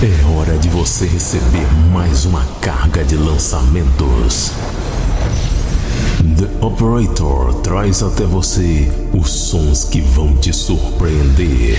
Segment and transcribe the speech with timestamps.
[0.00, 4.52] É hora de você receber mais uma carga de lançamentos.
[6.38, 11.78] The Operator traz até você os sons que vão te surpreender.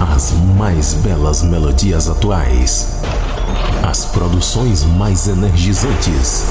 [0.00, 3.02] As mais belas melodias atuais.
[3.82, 6.44] As produções mais energizantes.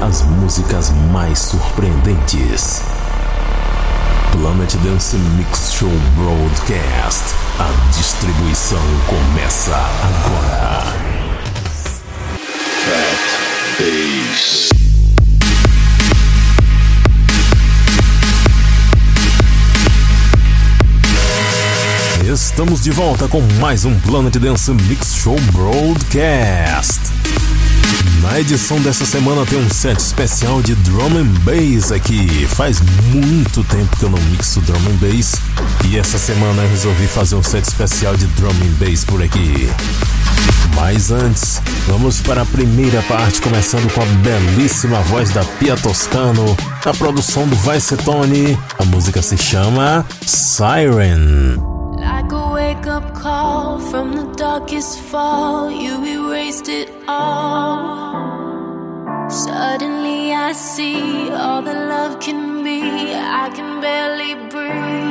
[0.00, 2.93] As músicas mais surpreendentes.
[4.36, 7.22] Planet Dance Mix Show Broadcast.
[7.60, 10.82] A distribuição começa agora.
[12.84, 13.20] Fat
[13.78, 14.70] Bass.
[22.26, 27.13] Estamos de volta com mais um Planet Dance Mix Show Broadcast.
[28.24, 32.46] Na edição dessa semana tem um set especial de drum and bass aqui.
[32.46, 32.80] Faz
[33.12, 35.34] muito tempo que eu não mixo drum and bass
[35.84, 39.70] e essa semana eu resolvi fazer um set especial de drum and bass por aqui.
[40.74, 46.56] Mas antes, vamos para a primeira parte, começando com a belíssima voz da Pia Toscano,
[46.82, 48.58] a produção do Vicetone.
[48.78, 51.58] A música se chama Siren.
[51.98, 52.43] Like
[52.74, 58.14] wake up call from the darkest fall, you erased it all.
[59.30, 65.03] Suddenly I see all the love can be, I can barely breathe.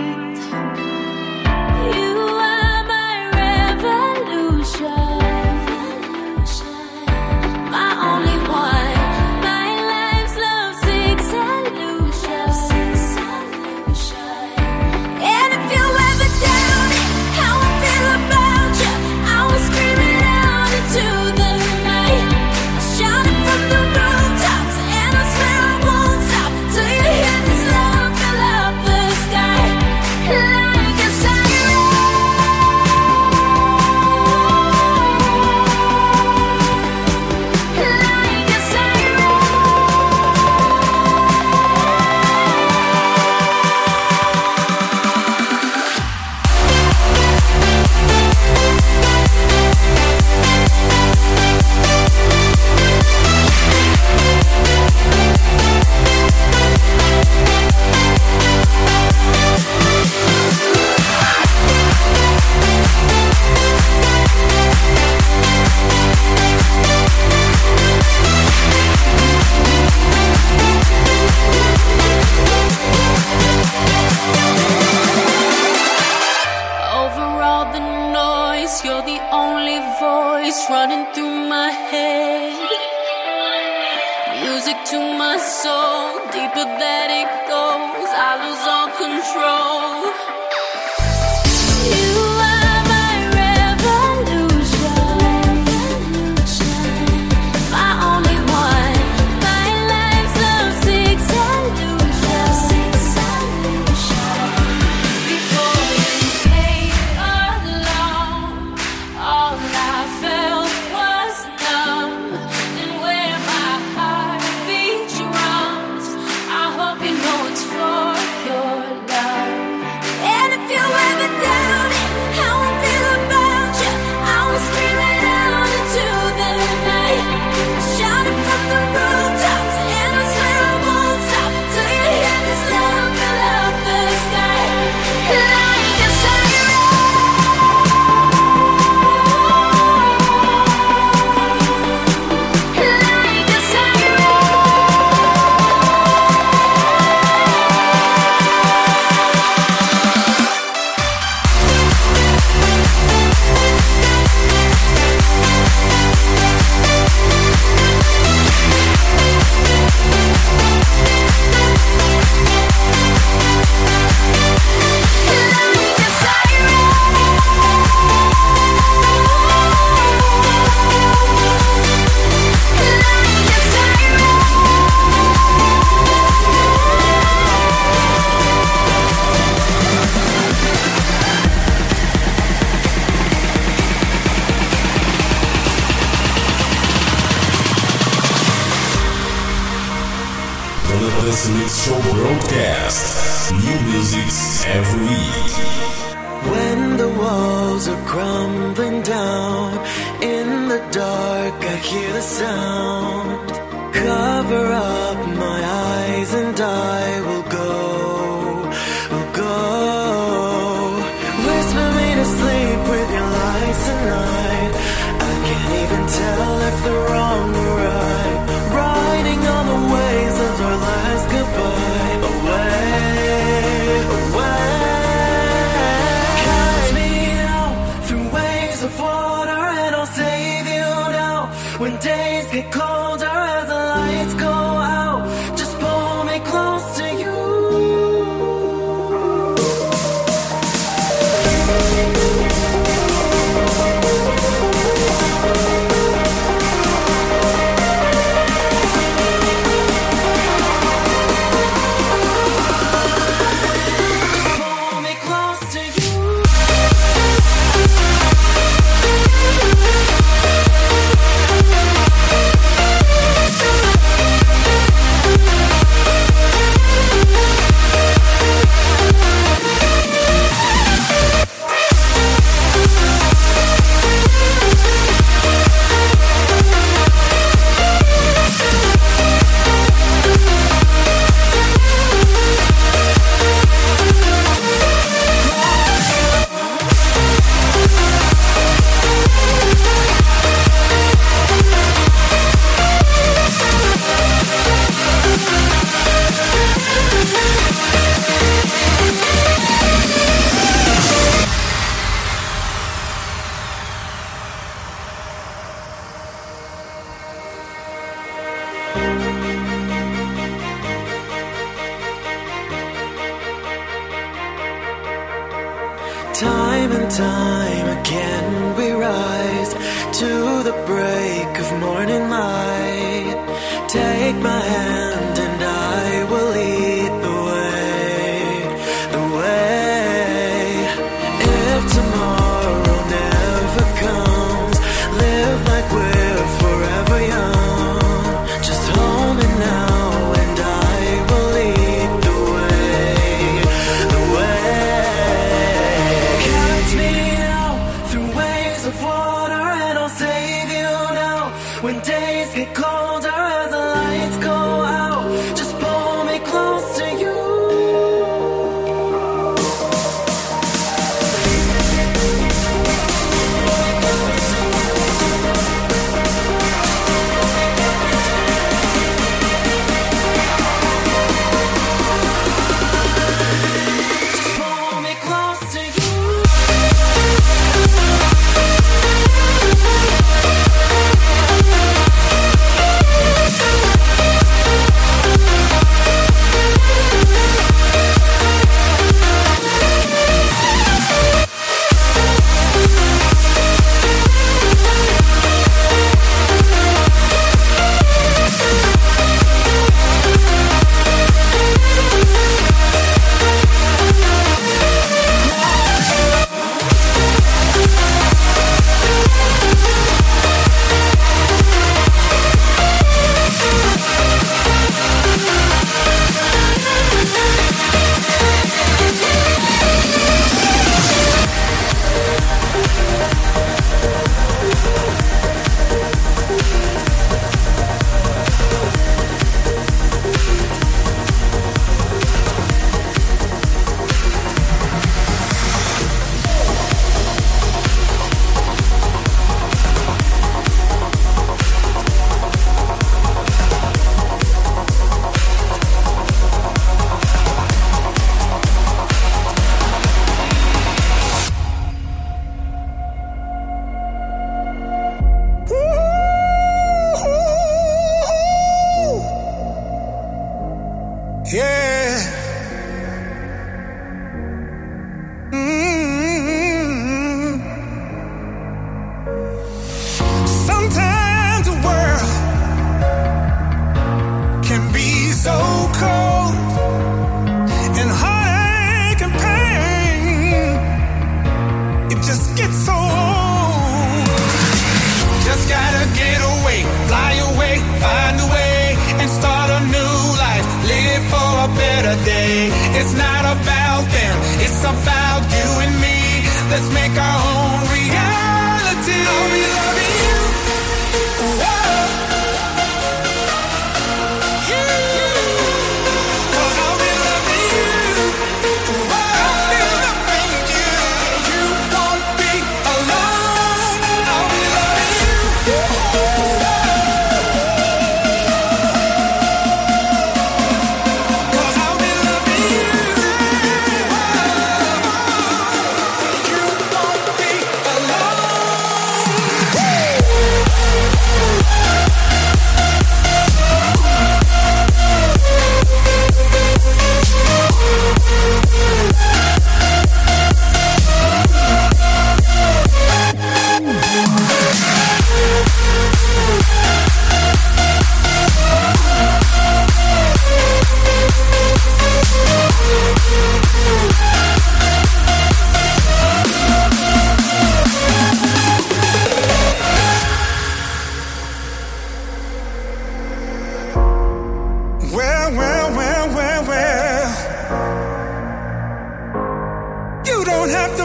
[86.34, 87.83] Deeper that it goes,
[88.16, 89.93] I lose all control.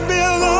[0.08, 0.57] belong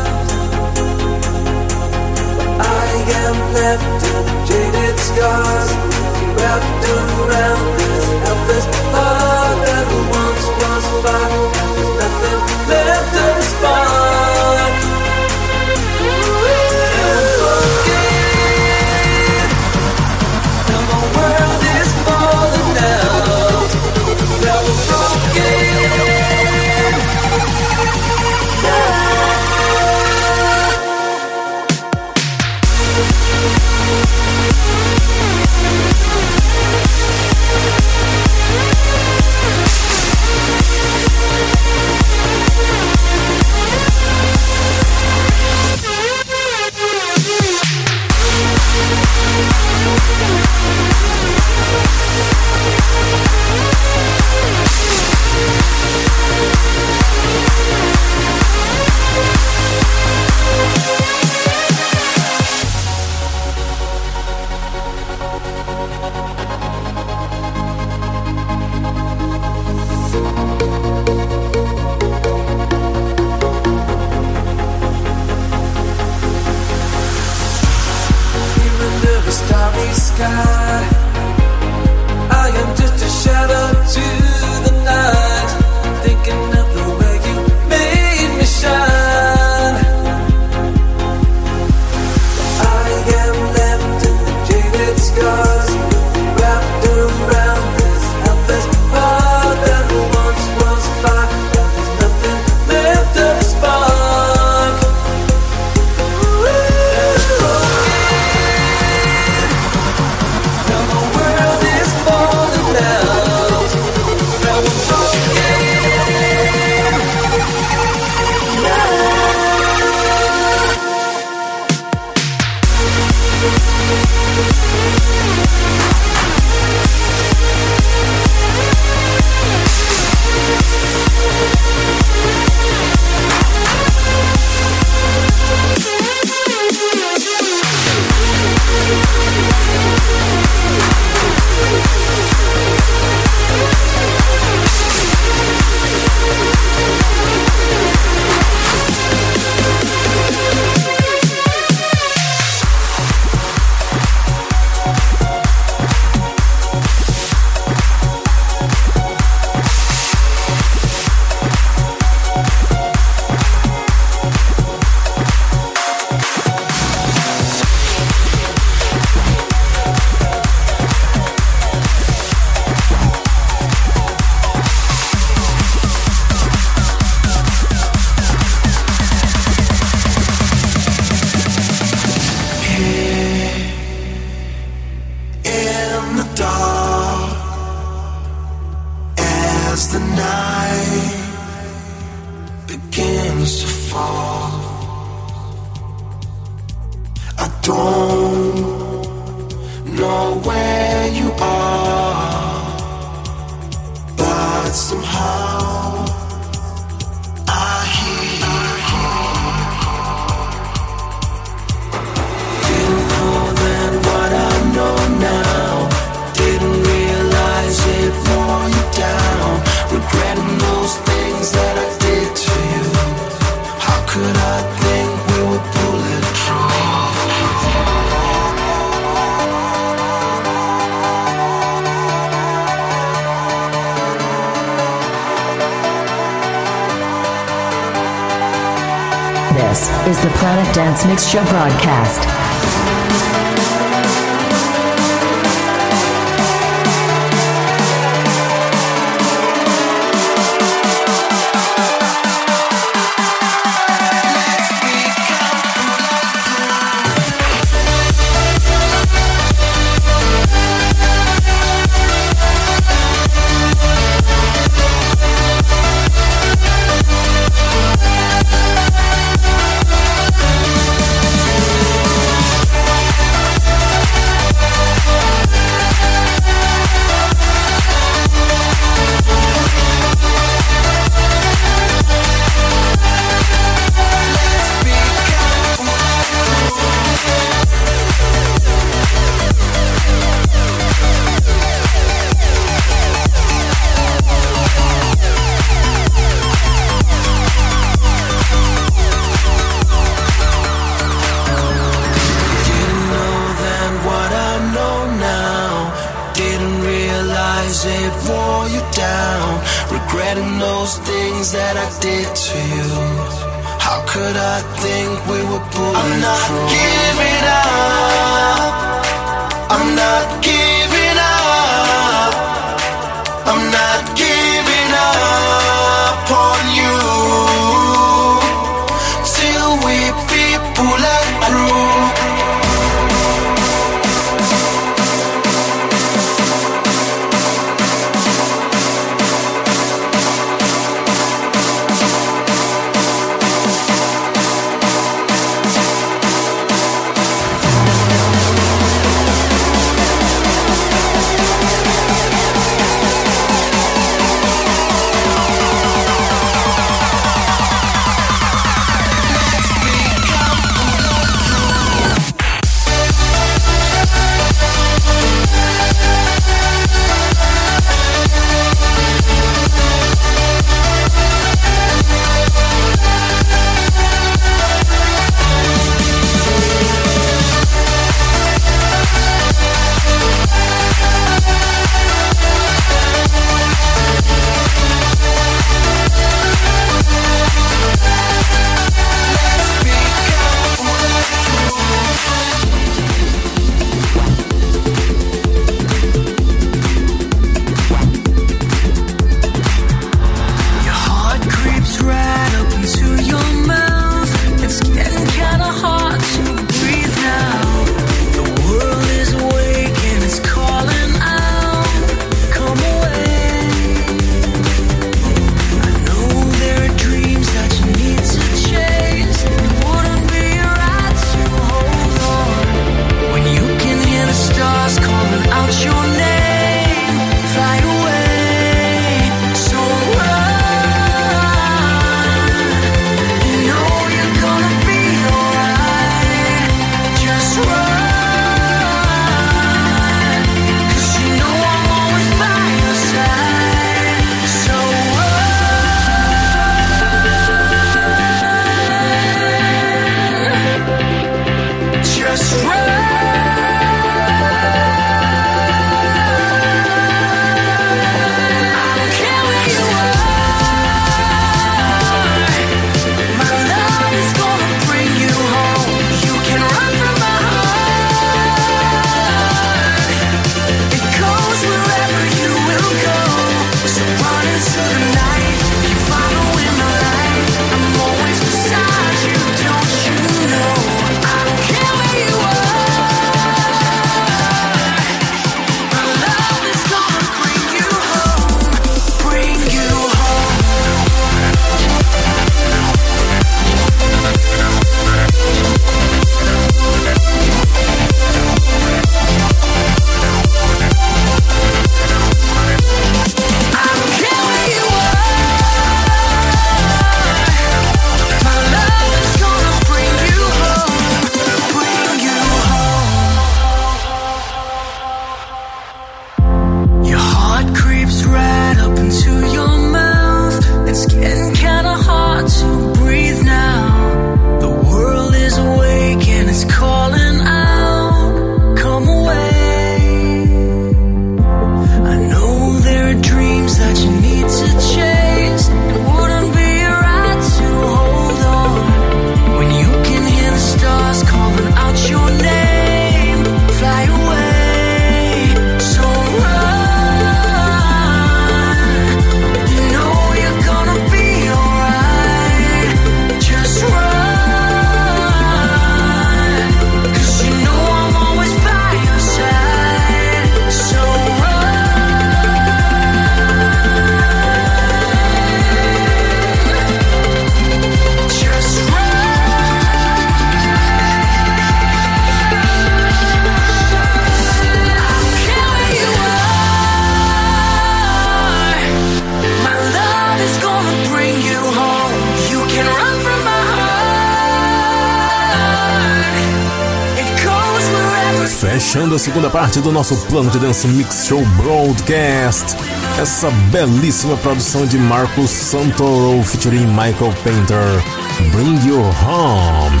[589.84, 592.74] do nosso plano de dance mix show broadcast,
[593.20, 598.02] essa belíssima produção de Marcos Santoro featuring Michael Painter,
[598.50, 600.00] Bring You Home.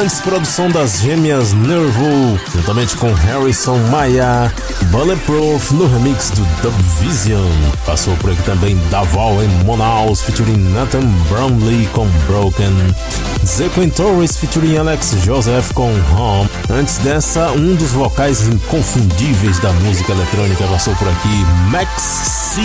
[0.00, 4.52] Antes, produção das gêmeas Nervo, juntamente com Harrison Maia,
[4.90, 7.50] Bulletproof no remix do Dub Vision.
[7.86, 12.94] Passou por aqui também Davol em Monaus, featuring Nathan Brownlee com Broken.
[13.46, 16.48] Zequin Torres featuring Alex Joseph com Home.
[16.72, 22.62] Antes dessa, um dos vocais inconfundíveis da música eletrônica passou por aqui, Max C,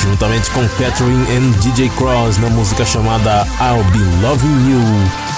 [0.00, 4.80] juntamente com Catherine and DJ Cross na música chamada I'll Be Loving You.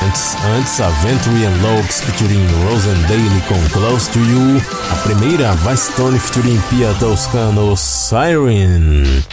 [0.06, 4.62] Antes, antes Aventure and Lopes featuring Rosen Daly com Close to You.
[4.92, 9.24] A primeira, Vice Tony featuring Pia Toscano, Siren.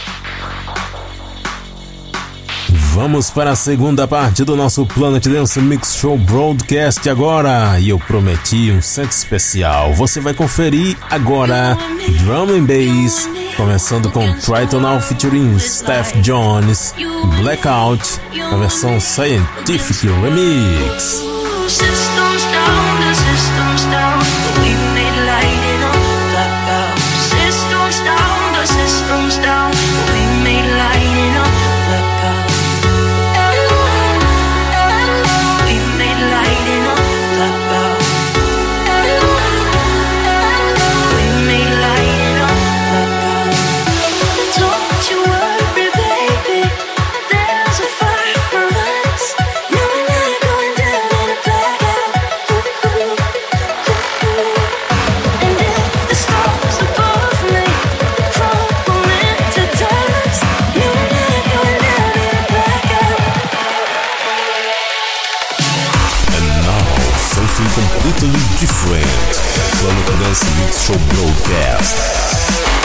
[2.98, 7.78] Vamos para a segunda parte do nosso Planet Dance Mix Show Broadcast agora.
[7.78, 9.94] E eu prometi um set especial.
[9.94, 11.78] Você vai conferir agora
[12.24, 16.92] Drum and Bass, começando com Tritonal featuring Steph Jones,
[17.40, 18.02] Blackout,
[18.52, 21.22] a versão Scientific Remix.
[21.68, 24.37] Systems down, the systems down.
[68.00, 68.30] Completely
[68.60, 69.06] different.
[69.80, 72.77] Planet Dance Mix Show Broadcast.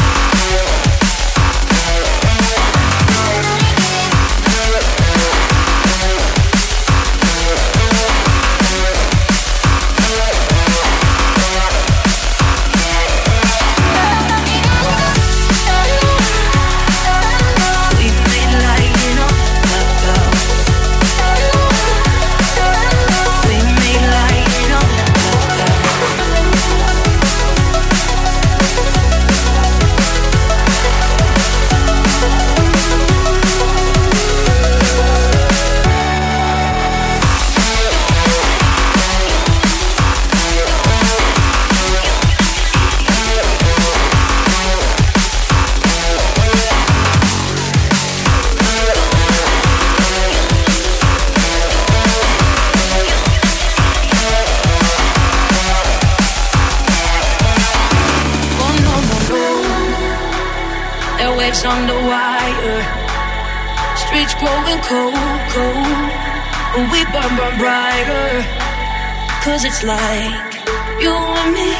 [69.63, 70.53] Cause it's like
[71.01, 71.71] you and me,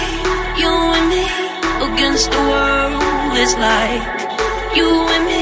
[0.61, 1.25] you and me
[1.87, 3.01] against the world.
[3.35, 4.03] It's like
[4.77, 5.32] you and me,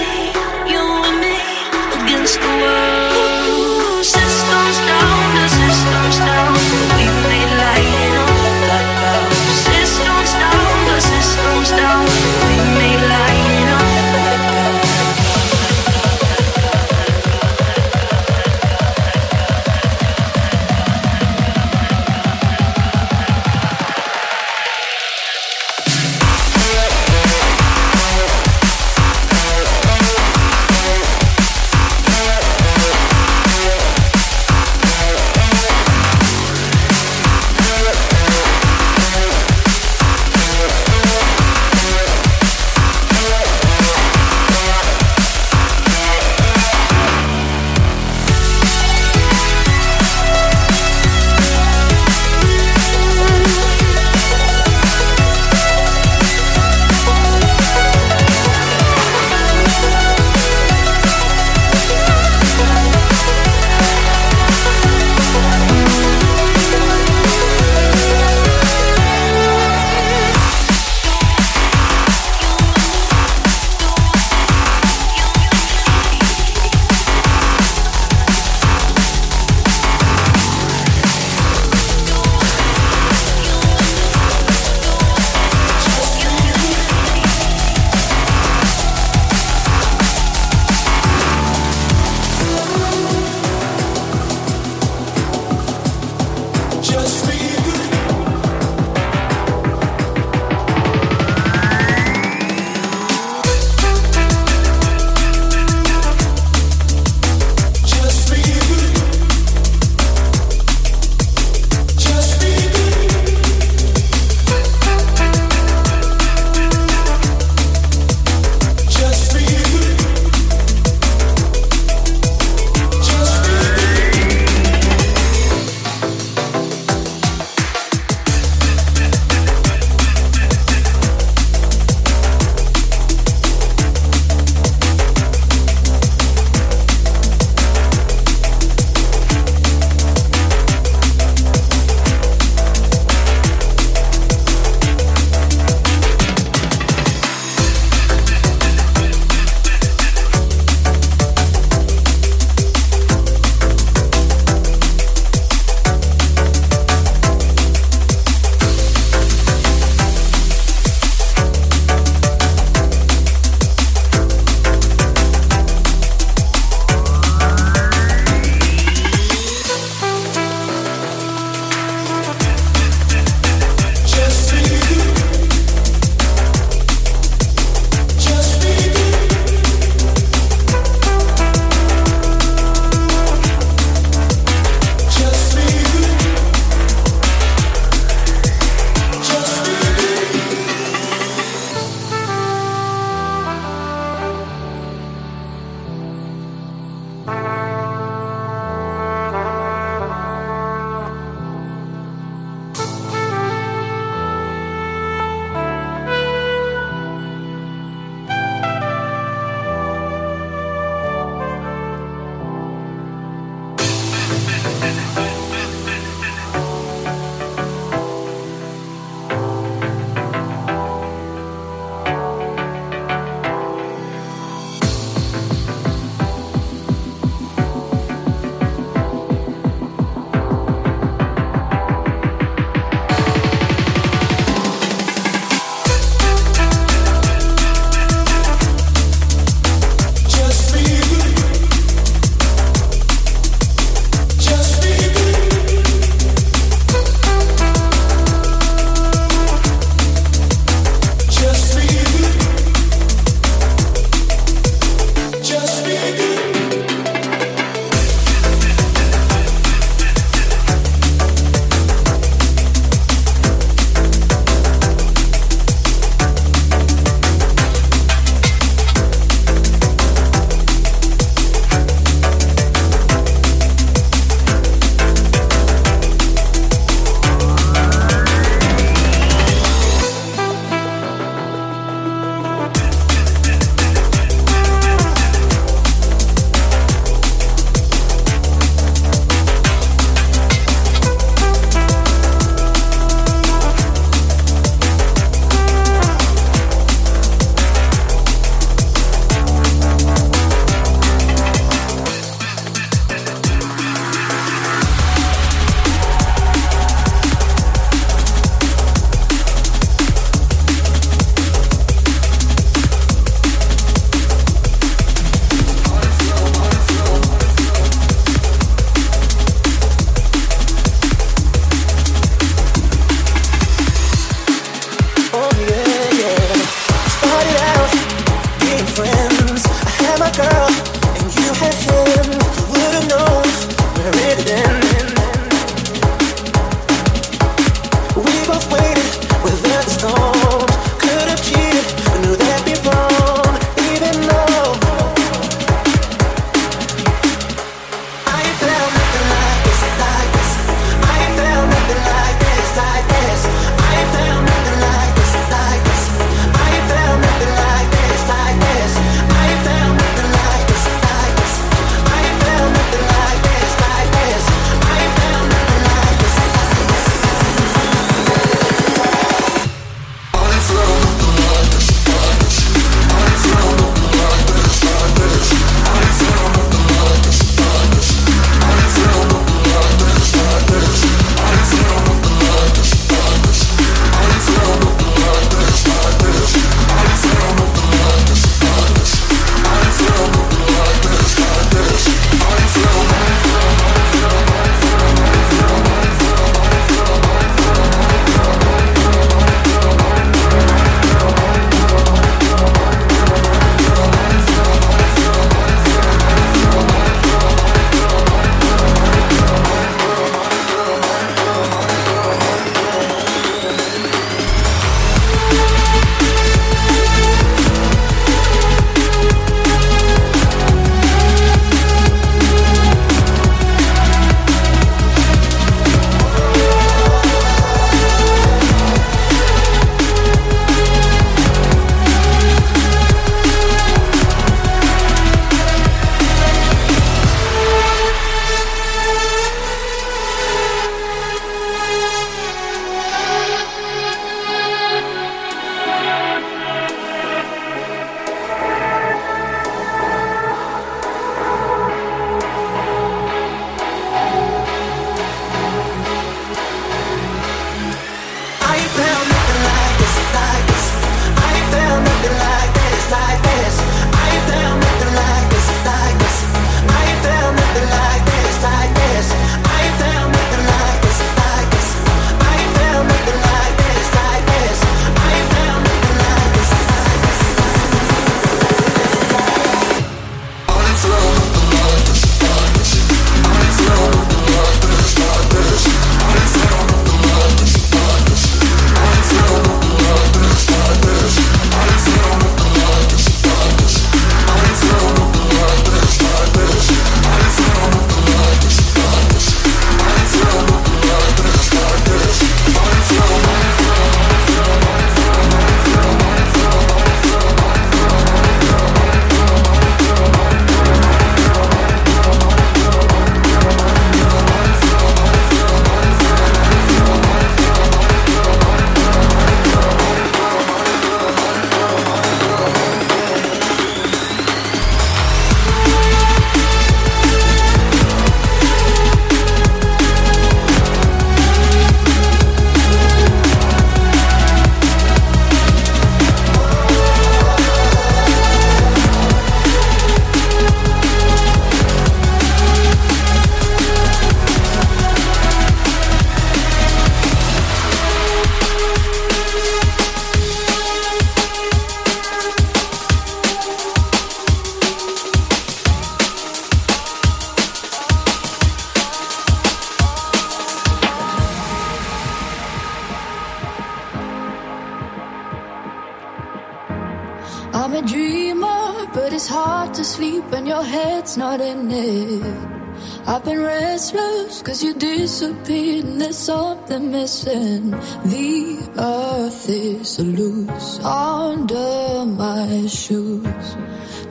[567.73, 572.81] I'm a dreamer, but it's hard to sleep when your head's not in it.
[573.25, 577.91] I've been restless cause you disappeared and there's something missing.
[577.91, 583.77] The earth is loose under my shoes.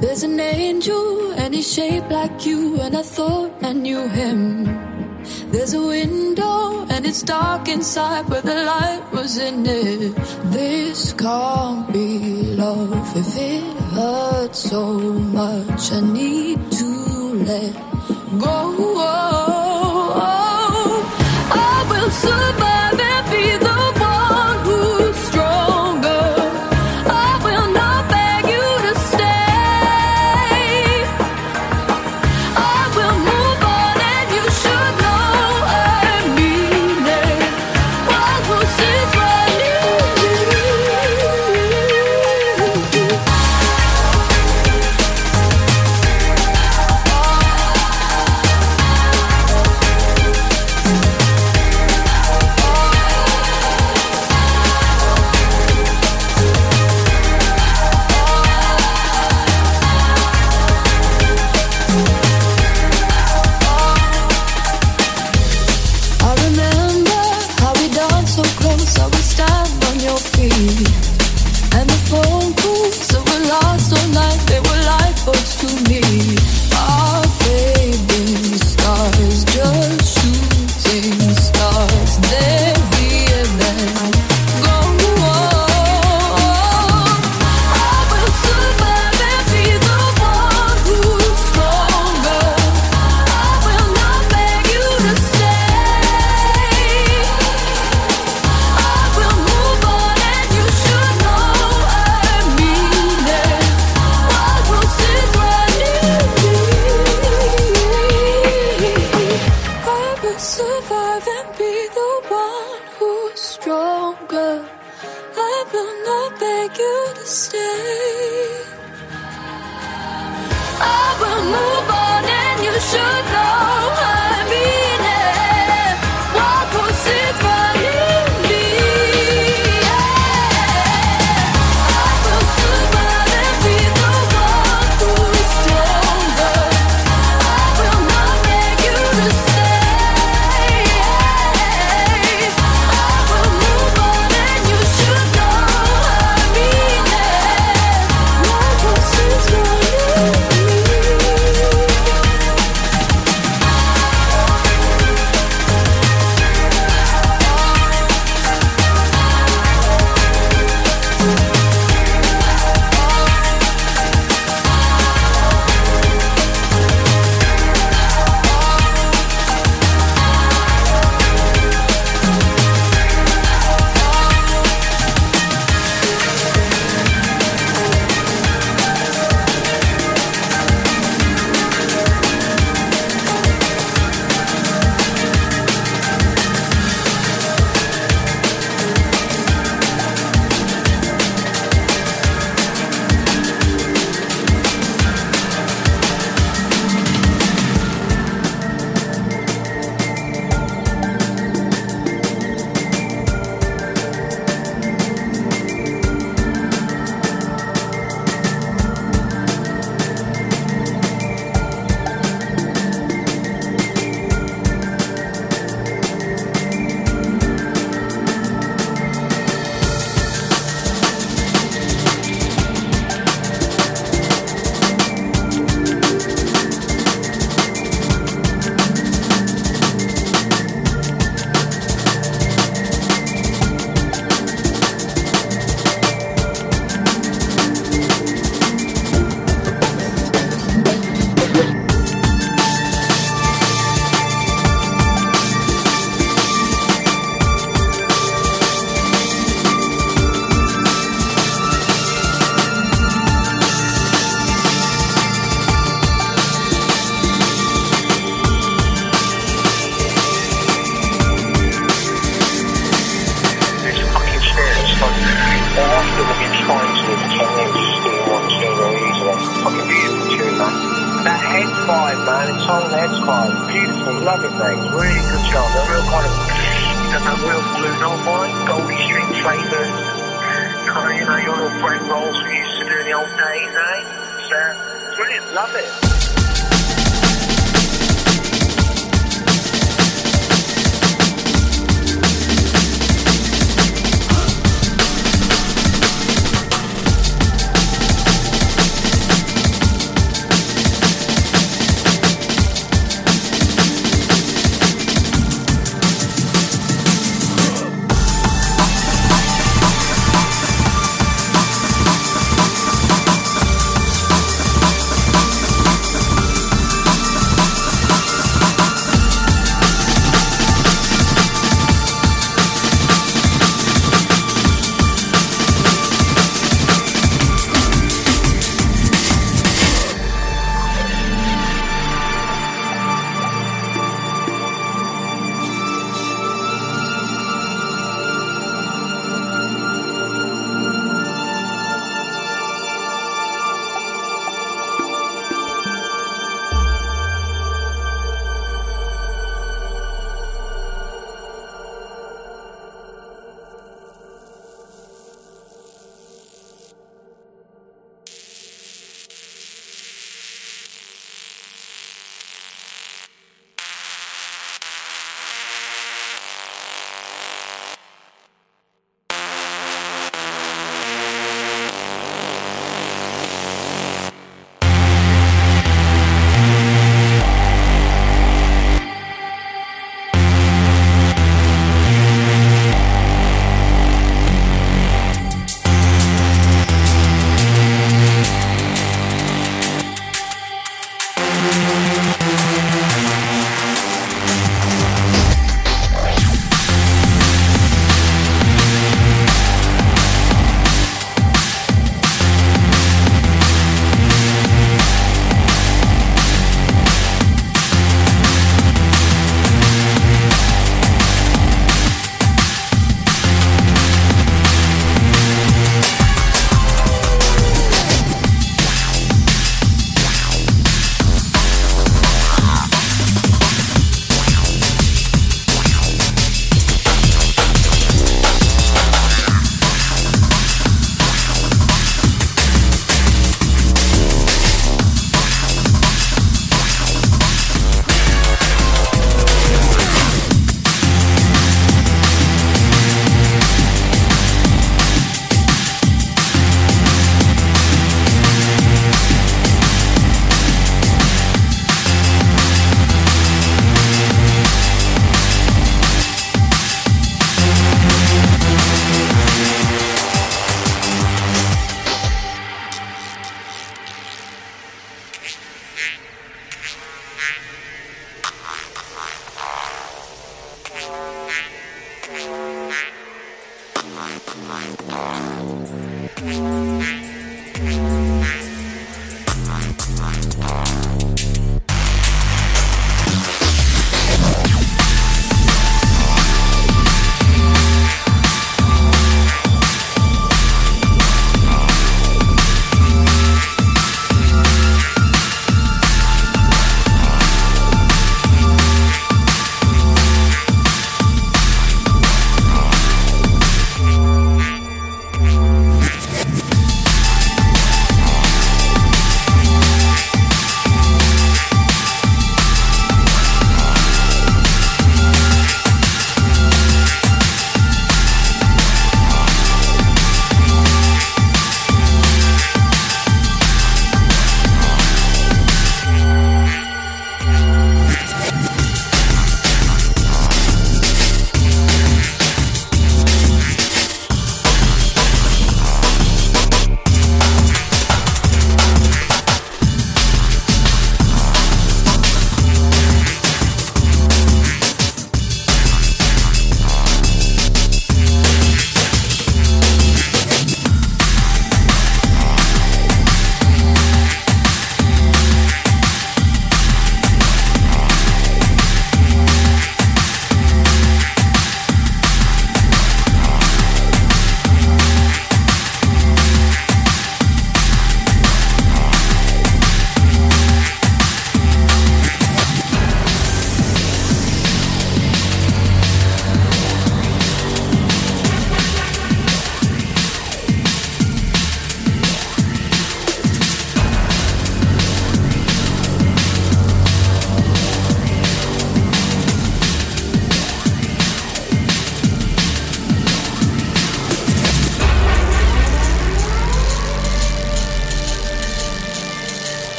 [0.00, 4.79] There's an angel and he's shaped like you and I thought I knew him.
[5.52, 10.14] There's a window and it's dark inside, but the light was in it.
[10.44, 14.84] This can't be love if it hurts so
[15.40, 15.92] much.
[15.92, 16.86] I need to
[17.50, 17.74] let
[18.38, 19.39] go.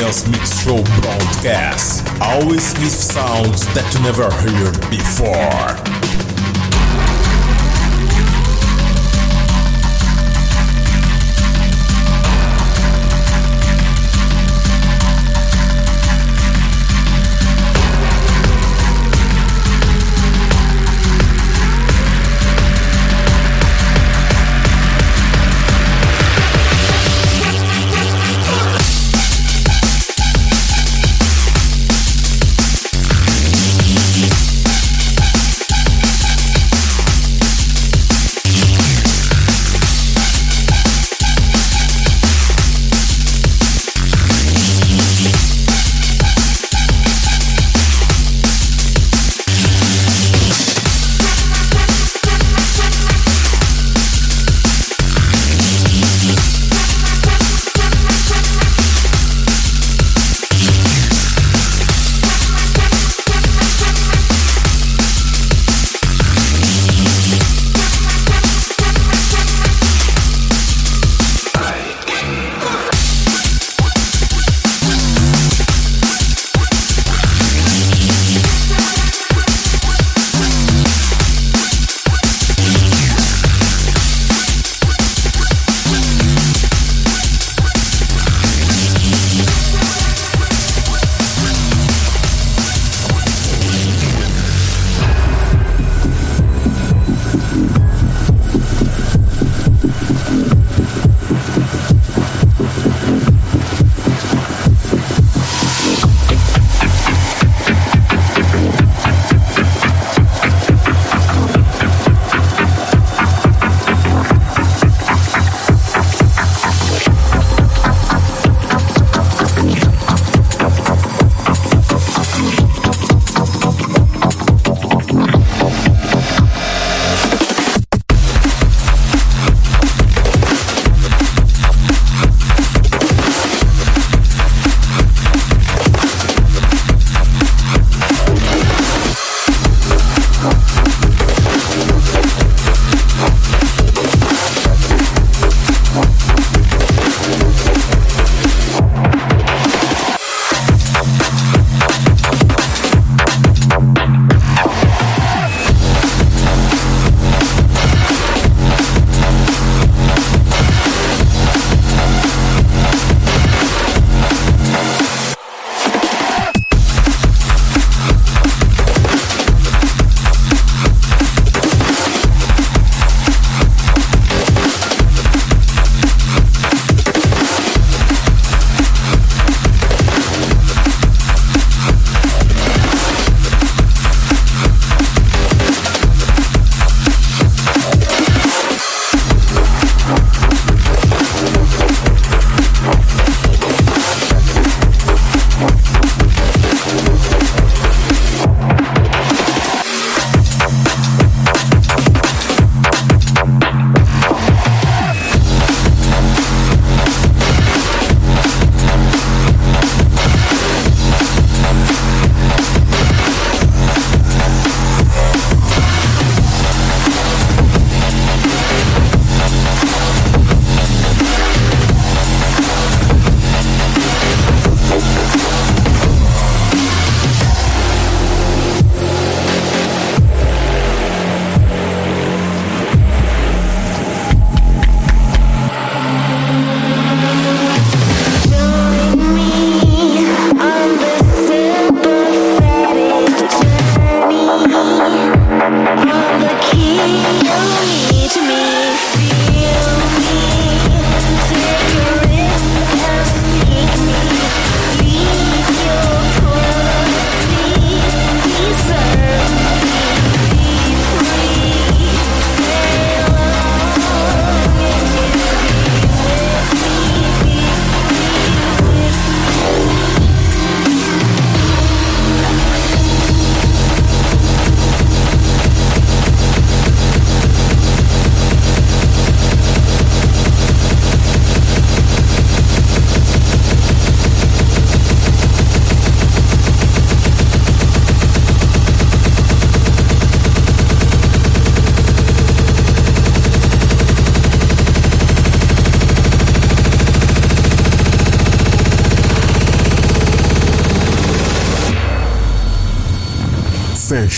[0.00, 5.89] Dance Mix Show broadcast, always with sounds that you never heard before.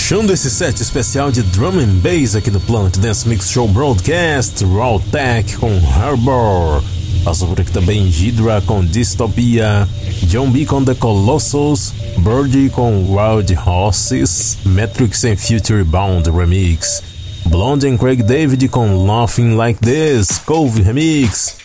[0.02, 4.64] Fechando esse set especial de drum and bass aqui no Planet Dance Mix Show Broadcast,
[4.64, 6.82] Raw Tech com Harbor.
[7.22, 9.88] Passou por aqui também Hydra com Dystopia,
[10.24, 17.00] John B com The Colossus, Birdie com Wild Horses, Matrix and Future Bound Remix,
[17.46, 21.62] Blonde and Craig David com Laughing Like This, Cove Remix,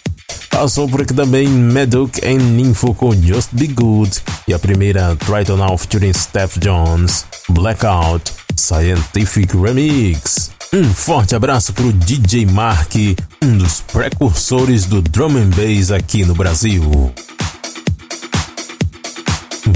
[0.58, 5.58] Passou por aqui também Meduc and Nympho com Just Be Good e a primeira Triton
[5.58, 10.52] Now featuring Steph Jones, Blackout, Scientific Remix.
[10.74, 12.94] Um forte abraço pro DJ Mark,
[13.42, 17.14] um dos precursores do drum and bass aqui no Brasil.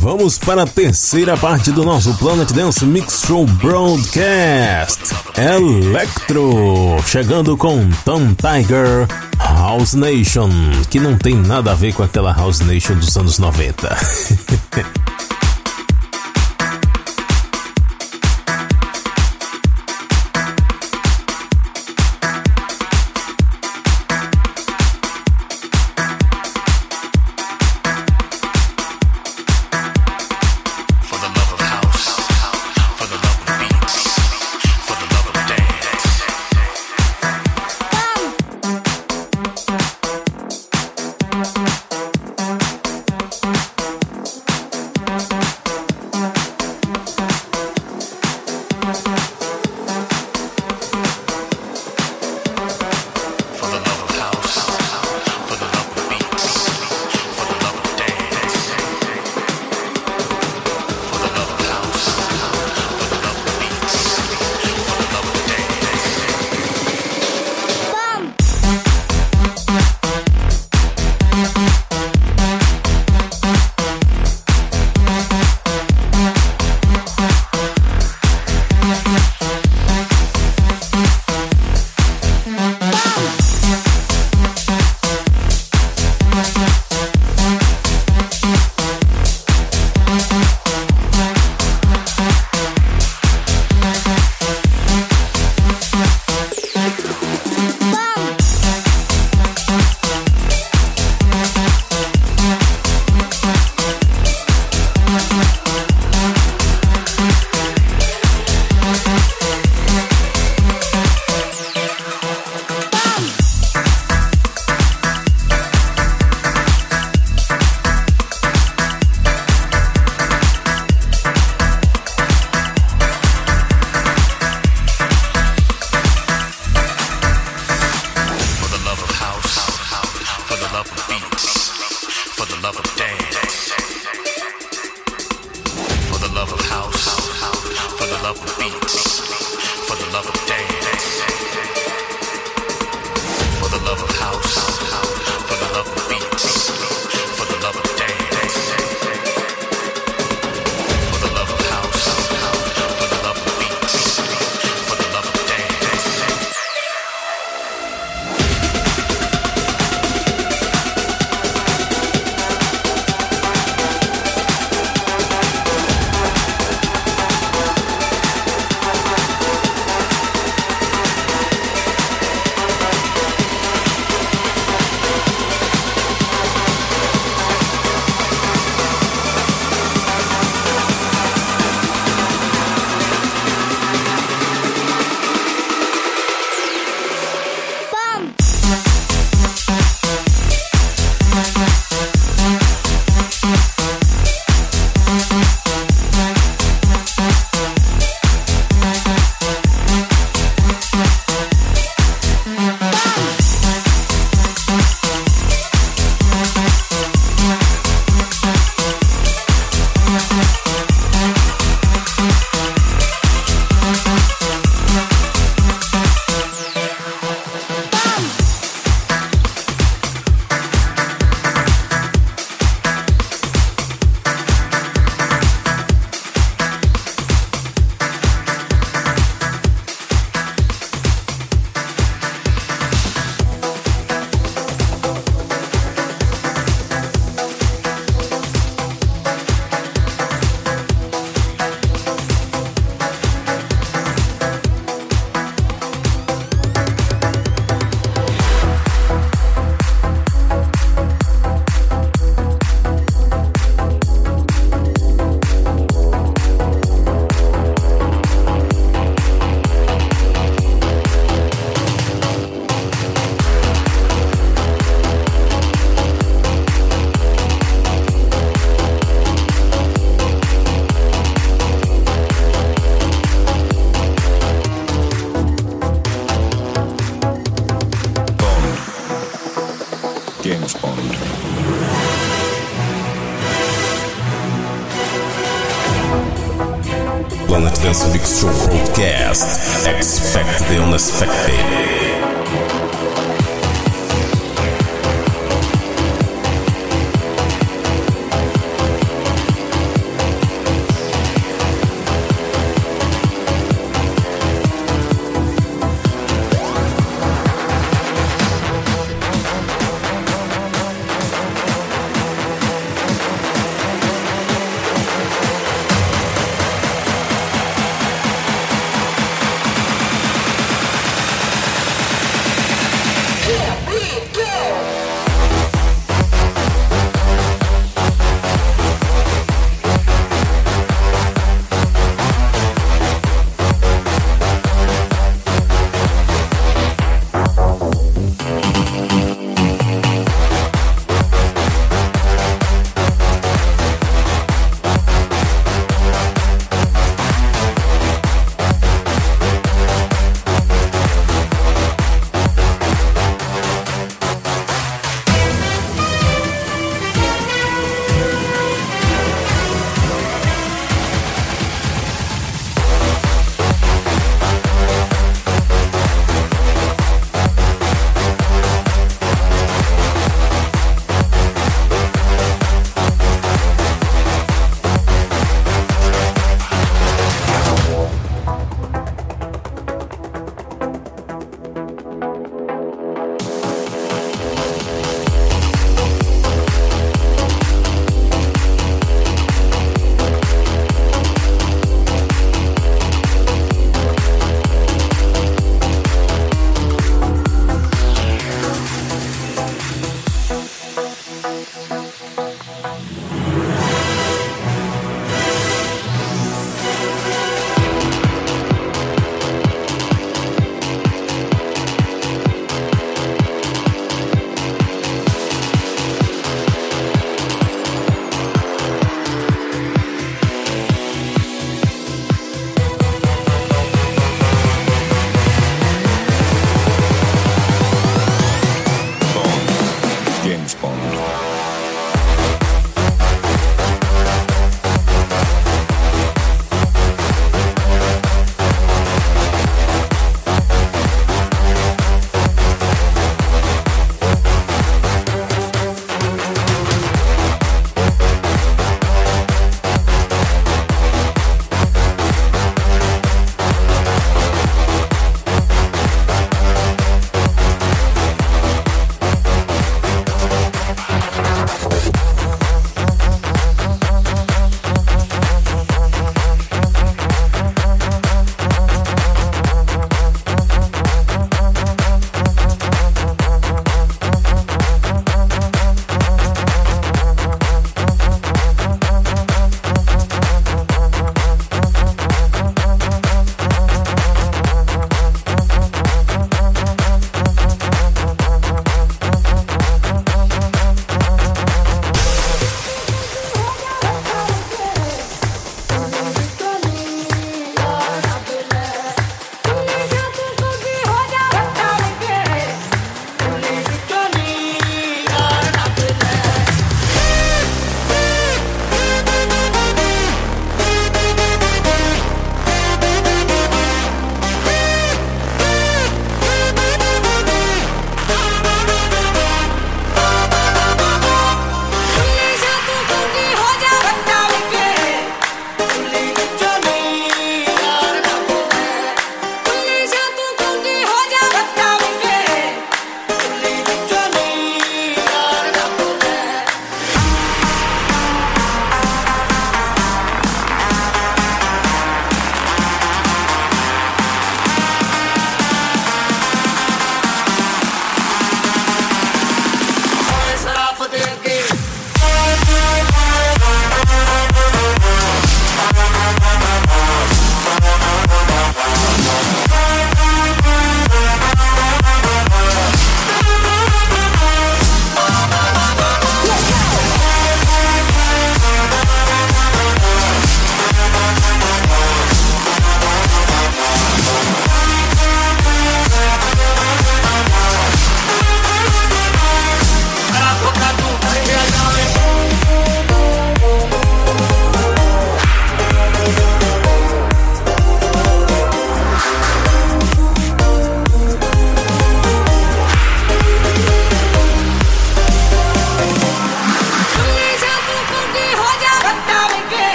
[0.00, 5.14] Vamos para a terceira parte do nosso Planet Dance Mix Show Broadcast.
[5.36, 9.06] Electro, chegando com Tom Tiger,
[9.38, 10.50] House Nation,
[10.90, 13.88] que não tem nada a ver com aquela House Nation dos anos 90.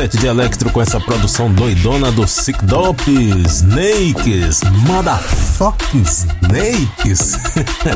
[0.00, 2.98] set de Electro com essa produção doidona do Sick Dop,
[3.46, 7.36] Snakes, Motherfucking Snakes.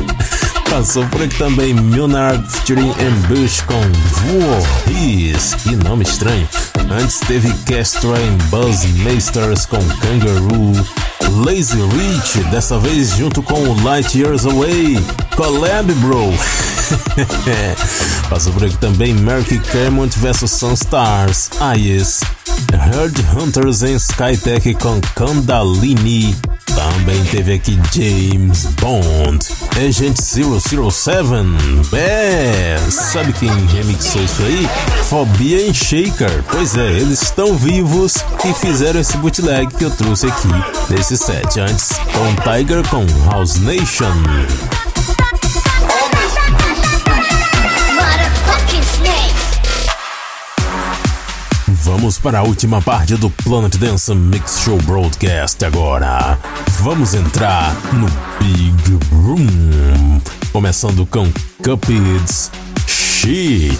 [0.69, 3.81] Passou por aqui também Munard featuring Ambush com
[4.21, 6.47] Voorhees, que nome estranho.
[6.91, 10.73] Antes teve Castro e Buzzmasters com Kangaroo.
[11.43, 15.03] Lazy Rich, dessa vez junto com Light Years Away,
[15.35, 16.33] Collab Bro.
[18.29, 22.21] Passou por aqui também Merky Kermont vs Sunstars, Ayes,
[22.71, 26.35] Herd Hunters em Skytech com Kandalini.
[26.75, 29.39] Também teve aqui James Bond,
[29.77, 34.69] Agent 007, é, sabe quem remixou isso aí?
[35.03, 36.43] Fobia em Shaker.
[36.51, 40.49] Pois é, eles estão vivos e fizeram esse bootleg que eu trouxe aqui
[40.89, 41.59] nesse set.
[41.59, 44.11] Antes, com Tiger com House Nation.
[51.97, 56.37] Vamos para a última parte do Planet Dance Mix Show Broadcast agora.
[56.81, 58.07] Vamos entrar no
[58.37, 60.19] Big Room,
[60.51, 61.31] começando com
[61.63, 62.51] Cupids
[62.85, 63.79] Shit.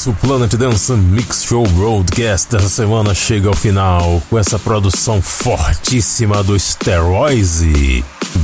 [0.00, 6.42] nosso Planet Dance Mix Show Broadcast dessa semana chega ao final com essa produção fortíssima
[6.42, 7.60] do Steroids